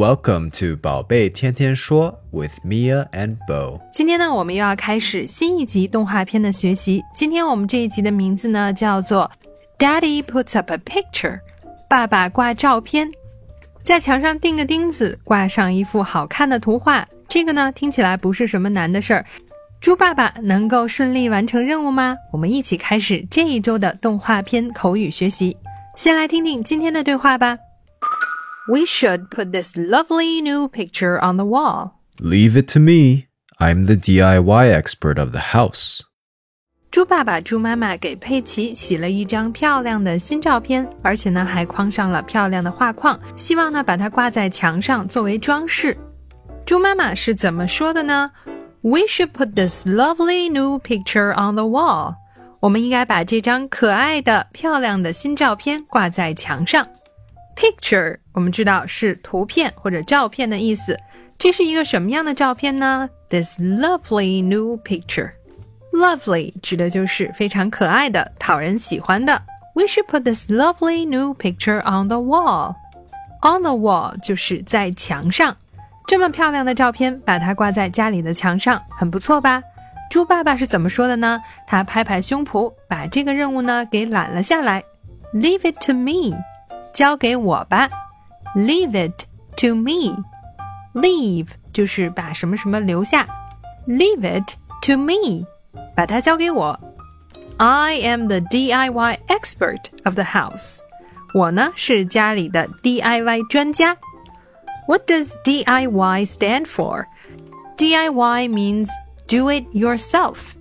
[0.00, 3.78] Welcome to 宝贝天天说 with Mia and Bo。
[3.92, 7.04] 今天呢，我们又要开始新一集动画片的学习。
[7.14, 9.30] 今天我们这一集的名字呢，叫做
[9.78, 11.40] Daddy puts up a picture，
[11.86, 13.10] 爸爸挂照片，
[13.82, 17.06] 在墙上钉个钉子，挂上一幅好看的图画。
[17.28, 19.26] 这个呢，听起来不是什么难的事儿。
[19.82, 22.16] 猪爸爸能够顺利完成任务吗？
[22.32, 25.54] 我们一起开始这一周的动画片口语学习。
[25.94, 27.58] 先来听听今天的对话吧。
[28.69, 31.91] We should put this lovely new picture on the wall.
[32.19, 33.27] Leave it to me.
[33.59, 36.01] I'm the DIY expert of the house.
[36.89, 45.95] 猪爸爸、猪妈妈给佩奇洗了一张漂亮的新照片，而且呢还框上了漂亮的画框，希望呢把它挂在墙上作为装饰。
[46.65, 48.31] 猪妈妈是怎么说的呢？
[48.81, 52.15] We should put this lovely new picture on the wall.
[52.61, 56.87] 我们应该把这张可爱的、漂亮的新照片挂在墙上。
[57.60, 60.98] Picture 我们知道是图片或者照片的意思，
[61.36, 65.32] 这是一个什么样的照片呢？This lovely new picture.
[65.92, 69.42] Lovely 指的就是非常可爱的、讨人喜欢的。
[69.74, 72.76] We should put this lovely new picture on the wall.
[73.42, 75.54] On the wall 就是在墙上，
[76.06, 79.62] 这么漂亮的照片，把它挂在家里的墙上，很不错吧？
[80.10, 81.38] 猪爸爸是怎么说的呢？
[81.66, 84.82] 他拍拍胸脯，把这个任务呢给揽了下来。
[85.34, 86.34] Leave it to me，
[86.93, 87.89] 交给我吧。
[88.55, 89.25] Leave it
[89.57, 93.25] to me。Leave 就是把什么什么留下。
[93.87, 95.45] Leave it to me。
[95.95, 96.79] 把它交给我。
[97.57, 100.79] I am the DIY expert of the house。
[101.33, 103.97] 我呢是家里的 DIY 专家。
[104.87, 107.05] What does DIY stand for?
[107.77, 108.89] DIY means
[109.27, 110.53] do it yourself.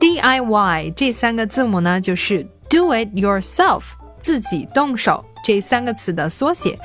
[0.00, 6.77] DIY 这三个字母呢就是 do it yourself，自己动手 这三个词的缩写。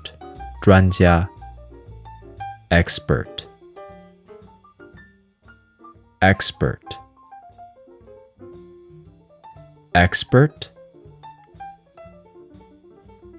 [0.61, 1.29] 专家。
[2.71, 3.29] expert。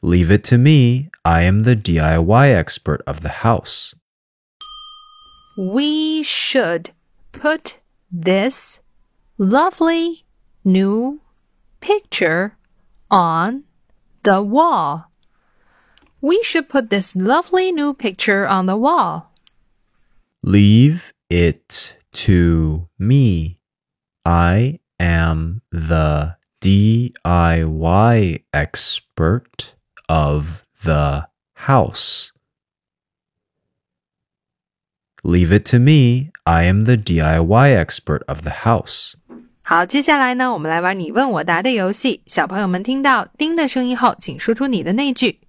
[0.02, 1.10] Leave it to me.
[1.26, 3.96] I am the DIY expert of the house.
[5.58, 6.92] We should
[7.32, 7.80] put
[8.12, 8.82] this
[9.38, 10.26] lovely
[10.64, 11.22] new
[11.80, 12.58] picture
[13.10, 13.64] on
[14.24, 15.12] the wall.
[16.22, 19.33] We should put this lovely new picture on the wall.
[20.43, 23.59] Leave it to me.
[24.25, 29.75] I am the DIY expert
[30.09, 32.33] of the house.
[35.23, 36.31] Leave it to me.
[36.47, 39.15] I am the DIY expert of the house.
[39.63, 42.23] 好，接下来呢，我们来玩你问我答的游戏。
[42.27, 45.41] 小朋友们听到“叮”的声音后，请说出你的那句。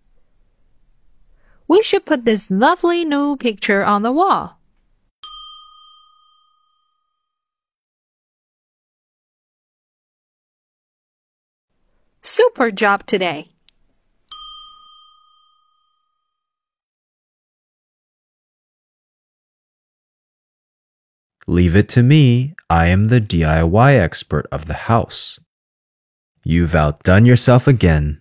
[1.68, 4.56] We should put this lovely new picture on the wall.
[12.35, 13.47] super job today.
[21.47, 22.55] Leave it to me.
[22.69, 25.39] I am the DIY expert of the house.
[26.45, 28.21] You've outdone yourself again.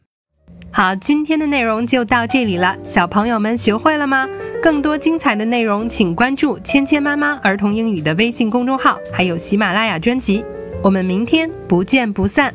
[0.71, 2.77] 好，今天的内容就到这里了。
[2.83, 4.27] 小朋友们学会了吗？
[4.61, 10.43] 更多精彩的内容，请关注“芊芊妈妈儿童英语”的微信公众号，还有喜马拉雅专辑。
[10.83, 12.53] 我们明天不见不散。